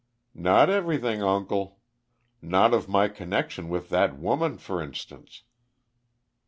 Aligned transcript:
"Not 0.33 0.67
everything, 0.67 1.21
uncle. 1.21 1.77
Not 2.41 2.73
of 2.73 2.89
my 2.89 3.07
connection 3.07 3.69
with 3.69 3.89
that 3.89 4.17
woman, 4.17 4.57
for 4.57 4.81
instance." 4.81 5.43